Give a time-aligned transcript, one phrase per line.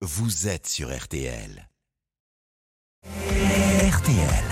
[0.00, 1.68] vous êtes sur RTL.
[3.04, 4.44] RTL.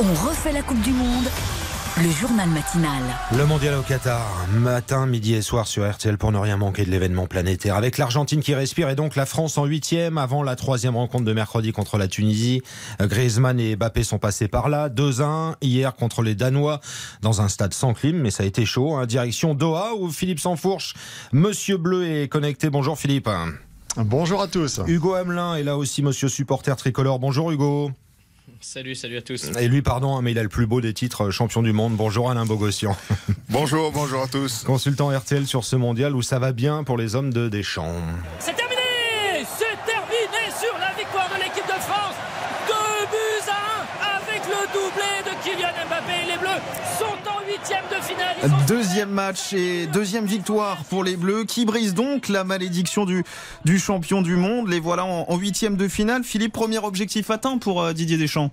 [0.00, 1.28] On refait la Coupe du Monde
[2.02, 3.02] le journal matinal.
[3.36, 6.90] Le mondial au Qatar, matin, midi et soir sur RTL pour ne rien manquer de
[6.90, 7.74] l'événement planétaire.
[7.74, 11.32] Avec l'Argentine qui respire et donc la France en huitième avant la troisième rencontre de
[11.32, 12.62] mercredi contre la Tunisie.
[13.00, 14.88] Griezmann et Mbappé sont passés par là.
[14.88, 16.80] 2-1 hier contre les Danois
[17.22, 18.94] dans un stade sans clim, mais ça a été chaud.
[18.94, 19.06] Hein.
[19.06, 20.94] Direction Doha où Philippe Sansfourche,
[21.32, 22.70] Monsieur Bleu est connecté.
[22.70, 23.28] Bonjour Philippe.
[23.96, 24.80] Bonjour à tous.
[24.86, 27.18] Hugo Hamelin est là aussi, Monsieur Supporter Tricolore.
[27.18, 27.90] Bonjour Hugo.
[28.60, 29.44] Salut, salut à tous.
[29.58, 31.72] Et lui, pardon, hein, mais il a le plus beau des titres euh, champion du
[31.72, 31.94] monde.
[31.96, 32.96] Bonjour Alain Bogossian.
[33.50, 34.62] Bonjour, bonjour à tous.
[34.64, 37.94] Consultant RTL sur ce mondial où ça va bien pour les hommes de Deschamps.
[38.38, 42.14] C'est terminé C'est terminé sur la victoire de l'équipe de France.
[42.66, 46.26] Deux buts à 1 avec le doublé de Kylian Mbappé.
[46.30, 46.60] Les Bleus
[46.98, 47.87] sont en huitième de finale.
[48.66, 53.24] Deuxième match et deuxième victoire pour les Bleus qui brise donc la malédiction du,
[53.64, 54.68] du champion du monde.
[54.68, 56.22] Les voilà en huitième de finale.
[56.24, 58.50] Philippe, premier objectif atteint pour euh, Didier Deschamps.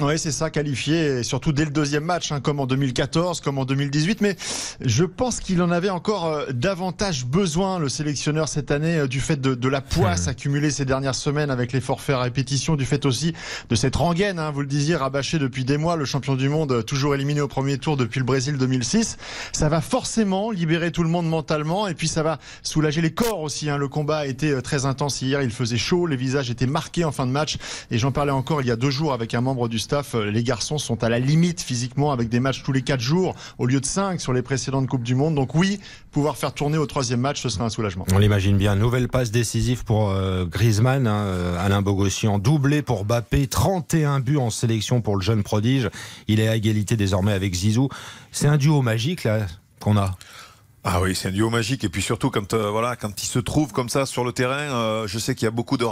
[0.00, 3.58] Oui, c'est ça, qualifié, et surtout dès le deuxième match, hein, comme en 2014, comme
[3.58, 4.22] en 2018.
[4.22, 4.36] Mais
[4.80, 9.20] je pense qu'il en avait encore euh, davantage besoin, le sélectionneur, cette année, euh, du
[9.20, 10.30] fait de, de, la poisse hmm.
[10.30, 13.34] accumulée ces dernières semaines avec les forfaits à répétition, du fait aussi
[13.68, 16.72] de cette rengaine, hein, vous le disiez, rabâché depuis des mois, le champion du monde,
[16.72, 19.18] euh, toujours éliminé au premier tour depuis le Brésil 2006.
[19.52, 23.40] Ça va forcément libérer tout le monde mentalement, et puis ça va soulager les corps
[23.40, 23.68] aussi.
[23.68, 23.76] Hein.
[23.76, 27.12] Le combat a été très intense hier, il faisait chaud, les visages étaient marqués en
[27.12, 27.58] fin de match,
[27.90, 30.30] et j'en parlais encore il y a deux jours avec un membre du staff, euh,
[30.30, 33.66] les garçons sont à la limite physiquement avec des matchs tous les 4 jours au
[33.66, 35.34] lieu de 5 sur les précédentes Coupes du Monde.
[35.34, 35.80] Donc oui,
[36.10, 38.06] pouvoir faire tourner au troisième match, ce serait un soulagement.
[38.12, 38.74] On l'imagine bien.
[38.76, 44.38] Nouvelle passe décisive pour euh, Griezmann, hein, euh, Alain Bogossian, doublé pour Bappé, 31 buts
[44.38, 45.90] en sélection pour le jeune prodige.
[46.28, 47.88] Il est à égalité désormais avec Zizou.
[48.30, 49.28] C'est un duo magique
[49.80, 50.16] qu'on a.
[50.84, 53.38] Ah oui, c'est un duo magique et puis surtout quand euh, voilà quand ils se
[53.38, 55.86] trouvent comme ça sur le terrain, euh, je sais qu'il y a beaucoup de,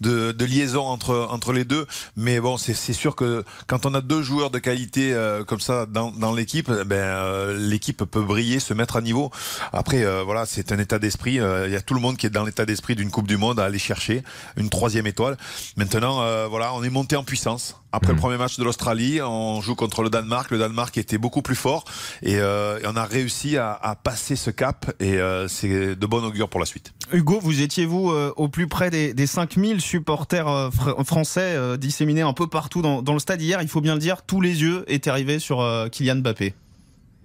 [0.00, 4.22] de, liaisons entre entre les deux, mais bon c'est sûr que quand on a deux
[4.22, 8.74] joueurs de qualité euh, comme ça dans, dans l'équipe, eh ben l'équipe peut briller, se
[8.74, 9.32] mettre à niveau.
[9.72, 12.44] Après voilà c'est un état d'esprit, il y a tout le monde qui est dans
[12.44, 14.22] l'état d'esprit d'une Coupe du Monde à aller chercher
[14.56, 15.36] une troisième étoile.
[15.76, 17.74] Maintenant voilà on est monté en puissance.
[17.92, 18.20] Après le hmm.
[18.20, 20.50] premier match de l'Australie, on joue contre le Danemark.
[20.50, 21.84] Le Danemark était beaucoup plus fort
[22.22, 26.24] et, et on a réussi à, à passer ce cap et euh, c'est de bon
[26.24, 26.92] augure pour la suite.
[27.12, 30.70] Hugo, vous étiez vous euh, au plus près des, des 5000 supporters euh,
[31.04, 33.62] français disséminés un peu partout dans, dans, le stade hier.
[33.62, 36.54] Il faut bien le dire, tous les yeux étaient rivés sur Kylian Mbappé.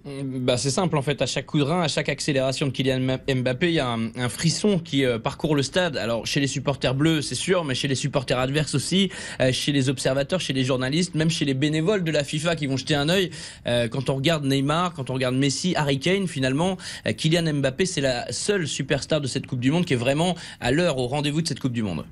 [0.04, 3.00] Bah, c'est simple en fait, à chaque coup de rein, à chaque accélération de Kylian
[3.00, 5.96] Mbappé, il y a un, frisson qui euh, parcourt le stade.
[5.96, 9.10] Alors chez les supporters bleus, c'est sûr, mais chez les supporters adverses aussi,
[9.40, 12.66] euh, chez les observateurs, chez les journalistes, même chez les bénévoles de la FIFA qui
[12.66, 13.30] vont jeter un œil.
[13.66, 16.76] Euh, quand on regarde Neymar, quand on regarde Messi, Harry Kane, finalement,
[17.16, 20.70] Kylian Mbappé, c'est la seule superstar de cette Coupe du Monde qui est vraiment à
[20.70, 22.04] l'heure, au rendez-vous de cette Coupe du Monde.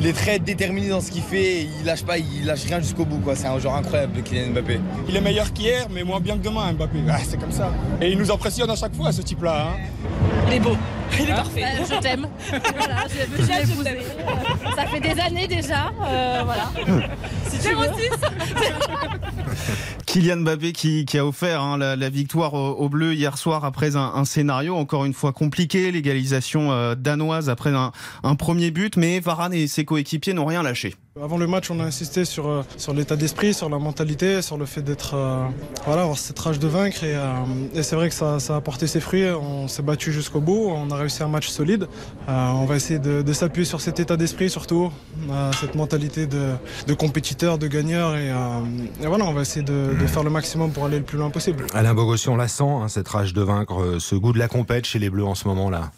[0.00, 3.04] Il est très déterminé dans ce qu'il fait, il lâche pas, il lâche rien jusqu'au
[3.04, 3.20] bout.
[3.34, 4.80] C'est un joueur incroyable, Kylian Mbappé.
[5.08, 6.98] Il est meilleur qu'hier, mais moins bien que demain, Mbappé.
[7.24, 7.72] c'est comme ça.
[8.00, 9.70] Et il nous impressionne à chaque fois, ce type-là.
[9.70, 9.76] Hein.
[10.46, 10.76] Il est beau.
[11.18, 11.64] Il est parfait.
[11.64, 12.28] Euh, je t'aime.
[12.76, 15.90] voilà, je, je Ça fait des années déjà.
[16.04, 16.70] Euh, voilà.
[17.48, 18.10] Si tu aussi.
[20.08, 24.24] Kylian Mbappé qui, a offert hein, la, victoire au, bleu hier soir après un, un,
[24.24, 27.92] scénario encore une fois compliqué, l'égalisation euh, danoise après un,
[28.22, 30.94] un, premier but, mais Varane et ses coéquipiers n'ont rien lâché.
[31.22, 34.56] Avant le match, on a insisté sur, euh, sur l'état d'esprit, sur la mentalité, sur
[34.56, 35.46] le fait d'être, euh,
[35.84, 37.02] voilà, cette rage de vaincre.
[37.04, 37.16] Et,
[37.74, 39.24] et c'est vrai que ça, ça, a porté ses fruits.
[39.30, 40.68] On s'est battu jusqu'au bout.
[40.68, 41.88] On a réussi un match solide.
[42.26, 44.92] on va essayer de, de s'appuyer sur cet état d'esprit surtout,
[45.60, 46.52] cette mentalité de,
[46.86, 48.16] de compétiteur, de gagneur.
[48.16, 48.32] Et,
[49.06, 51.66] voilà, on va essayer de, de faire le maximum pour aller le plus loin possible.
[51.74, 54.48] Alain Bogossian, on la sent, hein, cette rage de vaincre, euh, ce goût de la
[54.48, 55.90] compète chez les Bleus en ce moment-là.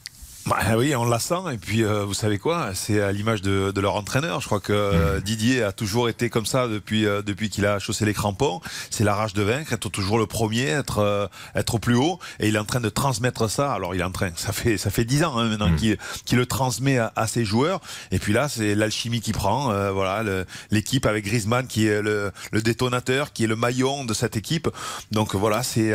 [0.46, 1.34] Bah, oui, on la sent.
[1.52, 2.70] Et puis, euh, vous savez quoi?
[2.74, 4.40] C'est à l'image de, de, leur entraîneur.
[4.40, 5.20] Je crois que euh, mmh.
[5.20, 8.60] Didier a toujours été comme ça depuis euh, depuis qu'il a chaussé les crampons.
[8.88, 12.18] C'est la rage de vaincre, être toujours le premier, être être au plus haut.
[12.38, 13.72] Et il est en train de transmettre ça.
[13.72, 14.30] Alors, il est en train.
[14.36, 15.96] Ça fait ça fait dix ans hein, maintenant mmh.
[16.24, 17.80] qu'il le transmet à, à, ses joueurs.
[18.10, 19.72] Et puis là, c'est l'alchimie qui prend.
[19.92, 24.36] voilà, l'équipe avec Griezmann qui est le, le, détonateur, qui est le maillon de cette
[24.36, 24.68] équipe.
[25.12, 25.90] Donc voilà, c'est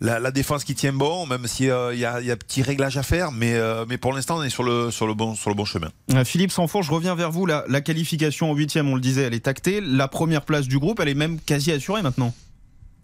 [0.00, 2.96] la, la, défense qui tient bon, même s'il y a, il y a petit réglage
[2.96, 3.58] à faire, mais
[3.88, 5.88] mais pour l'instant, on est sur le, bon, chemin.
[6.12, 7.46] Euh, Philippe Sanfour, je reviens vers vous.
[7.46, 9.80] La, la qualification en huitième, on le disait, elle est tactée.
[9.80, 12.34] La première place du groupe, elle est même quasi assurée maintenant.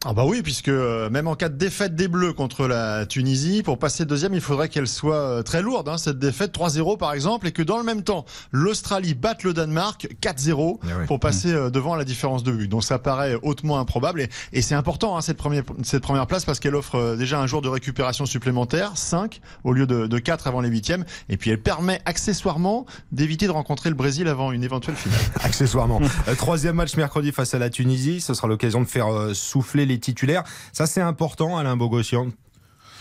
[0.05, 3.65] Ah bah oui, puisque euh, même en cas de défaite des Bleus contre la Tunisie,
[3.65, 7.13] pour passer deuxième, il faudrait qu'elle soit euh, très lourde, hein, cette défaite 3-0 par
[7.15, 11.07] exemple, et que dans le même temps, l'Australie batte le Danemark 4-0 Eh oui.
[11.09, 12.69] pour passer euh, devant la différence de but.
[12.69, 16.45] Donc ça paraît hautement improbable, et, et c'est important hein, cette, première, cette première place
[16.45, 20.47] parce qu'elle offre déjà un jour de récupération supplémentaire, 5 au lieu de, de 4
[20.47, 24.63] avant les huitièmes, et puis elle permet accessoirement d'éviter de rencontrer le Brésil avant une
[24.63, 25.19] éventuelle finale.
[25.43, 26.01] Accessoirement.
[26.37, 28.21] Troisième match mercredi face à la Tunisie.
[28.21, 30.45] Ce sera l'occasion de faire souffler les titulaires.
[30.73, 32.29] Ça, c'est important, Alain Bogossian.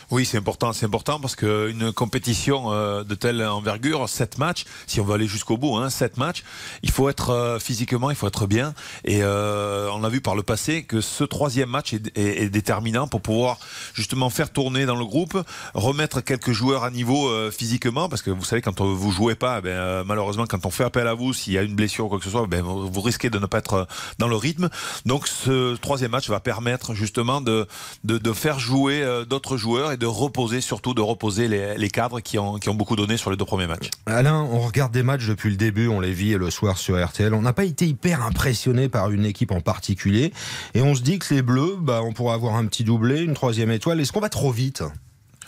[0.09, 5.01] Oui, c'est important, c'est important parce qu'une compétition euh, de telle envergure, 7 matchs, si
[5.01, 6.45] on veut aller jusqu'au bout, hein, 7 matchs,
[6.81, 8.73] il faut être euh, physiquement, il faut être bien.
[9.03, 13.19] Et euh, on a vu par le passé que ce troisième match est, déterminant pour
[13.19, 13.57] pouvoir
[13.93, 15.37] justement faire tourner dans le groupe,
[15.73, 19.35] remettre quelques joueurs à niveau euh, physiquement, parce que vous savez, quand on- vous jouez
[19.35, 22.05] pas, ben, euh, malheureusement, quand on fait appel à vous, s'il y a une blessure
[22.05, 23.85] ou quoi que ce soit, ben, vous risquez de ne pas être
[24.19, 24.69] dans le rythme.
[25.05, 27.67] Donc ce troisième match va permettre justement de,
[28.05, 32.39] de, de faire jouer d'autres joueurs de reposer, surtout de reposer les, les cadres qui
[32.39, 33.89] ont, qui ont beaucoup donné sur les deux premiers matchs.
[34.05, 37.33] Alain, on regarde des matchs depuis le début, on les vit le soir sur RTL.
[37.33, 40.33] On n'a pas été hyper impressionné par une équipe en particulier.
[40.73, 43.33] Et on se dit que les Bleus, bah, on pourra avoir un petit doublé, une
[43.33, 43.99] troisième étoile.
[43.99, 44.83] Est-ce qu'on va trop vite?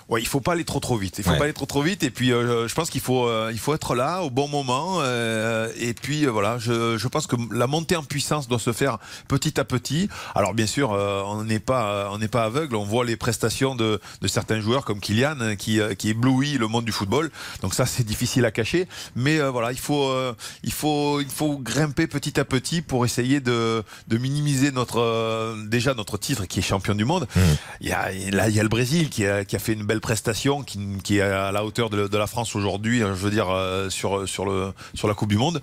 [0.09, 1.19] Ouais, il faut pas aller trop trop vite.
[1.19, 1.37] Il faut Ouais.
[1.37, 2.01] pas aller trop trop vite.
[2.03, 4.97] Et puis, euh, je pense qu'il faut euh, il faut être là au bon moment.
[5.01, 8.73] euh, et puis euh, voilà, je, je pense que la montée en puissance doit se
[8.73, 8.97] faire
[9.27, 10.09] petit à petit.
[10.33, 12.75] Alors bien sûr, euh, on n'est pas euh, on n'est pas aveugle.
[12.75, 16.85] On voit les prestations de, de certains joueurs comme Kylian qui qui éblouit le monde
[16.85, 17.29] du football.
[17.61, 18.87] Donc ça, c'est difficile à cacher.
[19.15, 20.33] Mais euh, voilà, il faut euh,
[20.63, 25.55] il faut il faut grimper petit à petit pour essayer de de minimiser notre euh,
[25.67, 27.27] déjà notre titre qui est champion du monde.
[27.81, 29.83] Il y a là il y a le Brésil qui a, qui a fait une
[29.83, 33.49] belle prestation qui, est à la hauteur de, la France aujourd'hui, hein, je veux dire
[33.49, 35.61] euh, sur sur le sur la Coupe du Monde.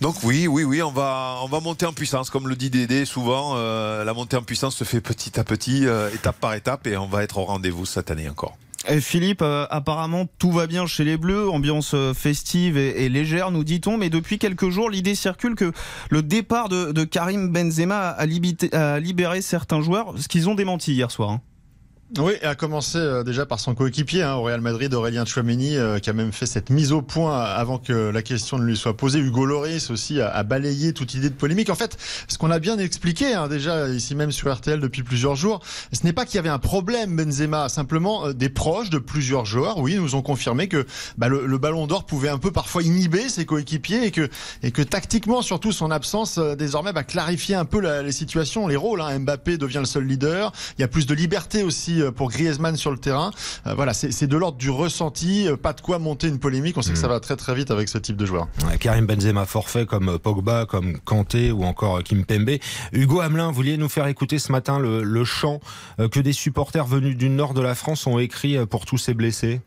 [0.00, 3.04] Donc oui, oui, oui, on va on va monter en puissance, comme le dit Dédé
[3.04, 3.54] souvent.
[3.56, 6.96] euh, la montée en puissance se fait petit à petit, euh, étape par étape, et
[6.96, 8.56] on va être au rendez-vous cette année encore.
[9.00, 14.08] Philippe, apparemment tout va bien chez les Bleus, ambiance festive et, légère, nous dit-on, mais
[14.08, 15.72] depuis quelques jours, l'idée circule que
[16.10, 21.30] le départ de, Karim Benzema a libéré certains joueurs, ce qu'ils ont démenti hier soir.
[21.30, 21.40] hein.
[22.16, 25.76] Oui, et à commencer euh, déjà par son coéquipier hein, au Real Madrid, Aurélien Chouameni,
[25.76, 28.78] euh, qui a même fait cette mise au point avant que la question ne lui
[28.78, 29.18] soit posée.
[29.18, 31.68] Hugo Loris aussi a, a balayé toute idée de polémique.
[31.68, 35.36] En fait, ce qu'on a bien expliqué hein, déjà ici même sur RTL depuis plusieurs
[35.36, 35.60] jours,
[35.92, 39.44] ce n'est pas qu'il y avait un problème Benzema, simplement euh, des proches de plusieurs
[39.44, 40.86] joueurs, oui, nous ont confirmé que
[41.18, 44.30] bah, le, le Ballon d'Or pouvait un peu parfois inhiber ses coéquipiers et que
[44.62, 48.66] et que tactiquement surtout son absence euh, désormais va clarifier un peu la- les situations,
[48.66, 49.02] les rôles.
[49.02, 49.18] Hein.
[49.18, 50.52] Mbappé devient le seul leader.
[50.78, 53.30] Il y a plus de liberté aussi euh, pour Griezmann sur le terrain.
[53.66, 56.76] Euh, voilà, c'est de l'ordre du ressenti, euh, pas de quoi monter une polémique.
[56.76, 58.48] On sait que ça va très très vite avec ce type de joueur.
[58.66, 62.58] Ouais, Karim Benzema forfait comme Pogba, comme Kanté ou encore Kim Pembe.
[62.92, 65.60] Hugo Hamelin, vous vouliez nous faire écouter ce matin le, le chant
[65.98, 69.60] que des supporters venus du nord de la France ont écrit pour tous ces blessés?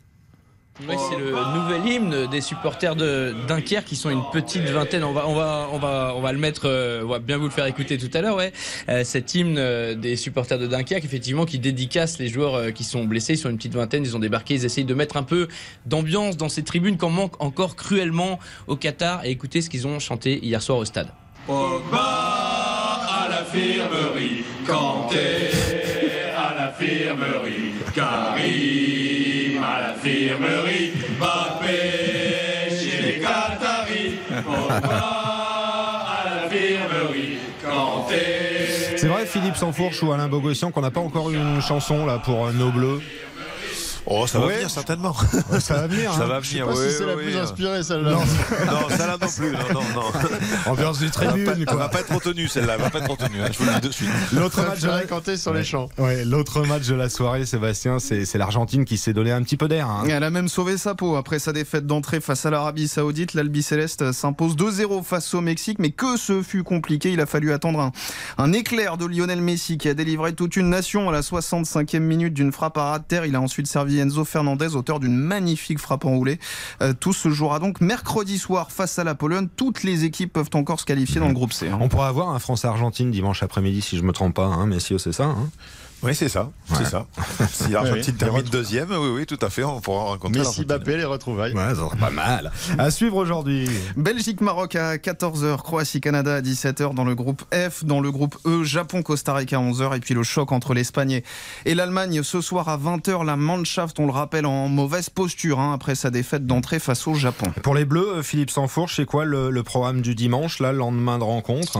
[0.80, 5.04] C'est le nouvel hymne des supporters de Dunkerque qui sont une petite vingtaine.
[5.04, 6.62] On va, le mettre.
[6.64, 8.36] euh, on va bien vous le faire écouter tout à l'heure.
[8.36, 8.52] Ouais,
[8.88, 13.04] Euh, cet hymne euh, des supporters de Dunkerque, effectivement, qui dédicace les joueurs qui sont
[13.04, 13.34] blessés.
[13.34, 14.02] Ils sont une petite vingtaine.
[14.02, 14.54] Ils ont débarqué.
[14.54, 15.46] Ils essayent de mettre un peu
[15.84, 19.24] d'ambiance dans ces tribunes qu'on manque encore cruellement au Qatar.
[19.26, 21.08] Et écoutez ce qu'ils ont chanté hier soir au stade.
[26.82, 38.96] L'infirmerie, Karim à l'infirmerie, Mbappé chez les Qataris, à l'infirmerie, Kanté.
[38.96, 42.18] C'est vrai, Philippe Sansfourche ou Alain Bogossian, qu'on n'a pas encore eu une chanson là
[42.18, 43.00] pour euh, nos bleus
[44.06, 44.54] Oh, ça va Ouais.
[44.56, 45.14] venir certainement.
[45.60, 46.12] Ça va venir.
[46.14, 46.26] Ça hein.
[46.26, 46.66] va Je sais venir.
[46.66, 48.10] pas oui, si c'est la oui, plus inspirée celle-là.
[48.10, 48.18] Non.
[48.72, 49.52] Non, ça là non plus.
[49.52, 50.02] Non, non, non.
[50.72, 51.76] Ambiance du tribune, va elle quoi.
[51.76, 52.74] va pas être retenue celle-là.
[52.74, 53.40] Elle va pas être retenue.
[53.42, 54.08] hein, je vous le dis de suite.
[54.32, 55.88] L'autre match, sur les champs.
[55.98, 59.56] ouais, l'autre match de la soirée, Sébastien, c'est c'est l'Argentine qui s'est donné un petit
[59.56, 59.88] peu d'air.
[59.88, 60.04] hein.
[60.08, 63.34] Elle a même sauvé sa peau après sa défaite d'entrée face à l'Arabie Saoudite.
[63.34, 67.12] L'Albi Céleste s'impose 2-0 face au Mexique, mais que ce fut compliqué.
[67.12, 67.92] Il a fallu attendre un,
[68.38, 72.34] un éclair de Lionel Messi qui a délivré toute une nation à la 65e minute
[72.34, 73.26] d'une frappe à ras de terre.
[73.26, 76.38] Il a ensuite servi Enzo Fernandez, auteur d'une magnifique frappe enroulée.
[76.82, 79.48] Euh, tout se jouera donc mercredi soir face à la Pologne.
[79.56, 81.68] Toutes les équipes peuvent encore se qualifier dans le groupe C.
[81.68, 81.78] hein.
[81.80, 85.12] On pourra avoir un France-Argentine dimanche après-midi, si je me trompe pas, hein, messieurs, c'est
[85.12, 85.50] ça hein?
[86.02, 86.50] Oui, c'est ça.
[86.70, 86.76] Ouais.
[86.78, 87.06] C'est ça.
[87.52, 89.62] Si l'Argentine Oui, termine deuxième, oui, oui, tout à fait.
[89.62, 90.64] On pourra rencontrer Messi.
[90.64, 91.52] Mbappé, les retrouvailles.
[91.54, 92.50] Ouais, ça sera pas mal.
[92.78, 93.68] À suivre aujourd'hui.
[93.96, 99.34] Belgique-Maroc à 14h, Croatie-Canada à 17h dans le groupe F, dans le groupe E, Japon-Costa
[99.34, 101.22] Rica à 11h et puis le choc entre l'Espagne
[101.64, 105.72] et- l'Allemagne ce soir à 20h, la Mannschaft, on le rappelle, en mauvaise posture hein,
[105.72, 107.46] après sa défaite d'entrée face au Japon.
[107.62, 111.18] Pour les Bleus, Philippe Sansfourche, c'est quoi le, le programme du dimanche, là, le lendemain
[111.18, 111.78] de rencontre?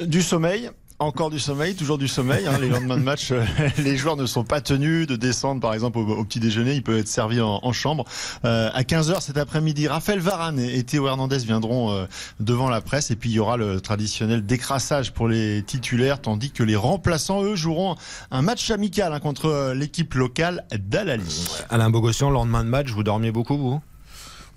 [0.00, 0.70] Du sommeil.
[1.02, 2.46] Encore du sommeil, toujours du sommeil.
[2.46, 2.58] Hein.
[2.60, 3.44] Les lendemains de match, euh,
[3.78, 6.74] les joueurs ne sont pas tenus de descendre, par exemple, au, petit déjeuner.
[6.74, 8.04] Ils peuvent être servis en, chambre.
[8.44, 12.04] Euh, à 15h cet après-midi, Raphaël Varane et Théo Hernandez viendront euh,
[12.38, 13.10] devant la presse.
[13.10, 17.42] Et puis, il y aura le traditionnel décrassage pour les titulaires, tandis que les remplaçants,
[17.42, 17.96] eux, joueront
[18.30, 21.48] un match amical hein, contre l'équipe locale d'Alali.
[21.68, 23.80] Alain Bogossian, lendemain de match, vous dormiez beaucoup, vous?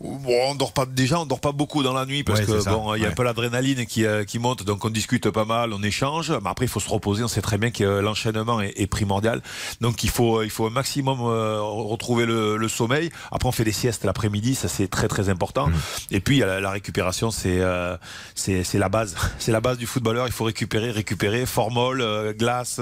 [0.01, 2.95] Bon, on dort pas déjà, on dort pas beaucoup dans la nuit parce que bon,
[2.95, 5.71] il y a un peu l'adrénaline qui, euh, qui monte, donc on discute pas mal,
[5.71, 6.31] on échange.
[6.43, 7.23] Mais après, il faut se reposer.
[7.23, 9.41] On sait très bien que l'enchaînement est, primordial,
[9.81, 13.09] donc il faut il faut un maximum euh, retrouver le, sommeil.
[13.31, 15.67] Après, on fait des siestes l'après-midi, ça c'est très très important.
[15.67, 15.73] Mmh.
[16.11, 17.95] Et puis la, récupération, c'est euh,
[18.35, 20.27] c'est la base, c'est la base du footballeur.
[20.27, 22.03] Il faut récupérer, récupérer, formol,
[22.37, 22.81] glace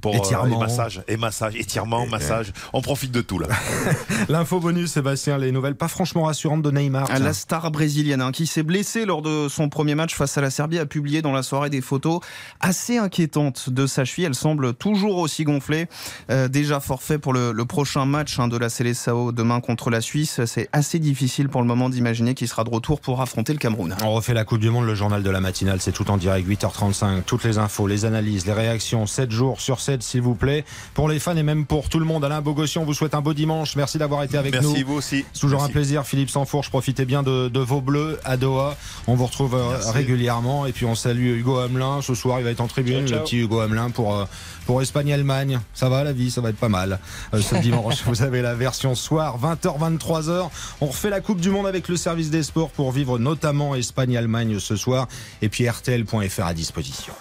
[0.00, 2.52] pour et massage, et massage, étirement, massage.
[2.74, 3.48] On profite de tout là.
[4.28, 7.08] L'info bonus, Sébastien, les nouvelles pas franchement rassurante de Neymar.
[7.18, 10.50] La star brésilienne hein, qui s'est blessée lors de son premier match face à la
[10.50, 12.20] Serbie a publié dans la soirée des photos
[12.60, 14.26] assez inquiétantes de sa cheville.
[14.26, 15.88] Elle semble toujours aussi gonflée.
[16.30, 20.44] Euh, déjà forfait pour le, prochain match hein, de la Seleção demain contre la Suisse.
[20.46, 23.96] C'est assez difficile pour le moment d'imaginer qu'il sera de retour pour affronter le Cameroun.
[24.02, 25.80] On refait la Coupe du Monde, le journal de la matinale.
[25.80, 27.22] C'est tout en direct, 8h35.
[27.24, 30.64] Toutes les infos, les analyses, les réactions, 7 jours sur 7, s'il vous plaît.
[30.94, 32.24] Pour les fans et même pour tout le monde.
[32.24, 33.76] Alain Bogossian, vous souhaite un beau dimanche.
[33.76, 34.70] Merci d'avoir été avec nous.
[34.70, 35.24] Merci vous aussi.
[35.32, 36.04] C'est toujours un plaisir.
[36.16, 38.74] Philippe Sansfourche, profitez bien de, vos bleus à Doha.
[39.06, 40.64] On vous retrouve euh, régulièrement.
[40.64, 42.00] Et puis on salue Hugo Hamelin.
[42.00, 44.24] Ce soir, il va être en tribune, le petit Hugo Hamelin pour, euh,
[44.64, 45.60] pour Espagne-Allemagne.
[45.74, 47.00] Ça va la vie, ça va être pas mal.
[47.34, 50.48] Euh, ce dimanche, vous avez la version soir, 20h, 23h.
[50.80, 54.58] On refait la Coupe du Monde avec le service des sports pour vivre notamment Espagne-Allemagne
[54.58, 55.08] ce soir.
[55.42, 57.12] Et puis RTL.fr à disposition.